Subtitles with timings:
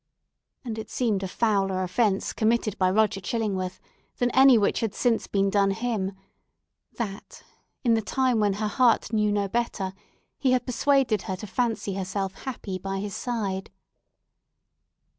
[0.65, 3.79] And it seemed a fouler offence committed by Roger Chillingworth
[4.17, 6.13] than any which had since been done him,
[6.93, 7.43] that,
[7.83, 9.93] in the time when her heart knew no better,
[10.39, 13.69] he had persuaded her to fancy herself happy by his side.